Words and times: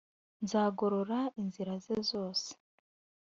nzagorora 0.43 1.19
inzira 1.41 1.73
ze 1.83 1.95
zose 2.09 2.49